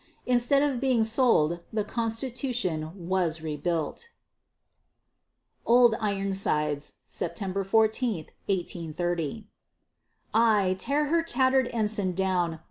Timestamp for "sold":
1.03-1.59